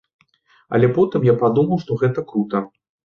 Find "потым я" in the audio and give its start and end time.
0.95-1.35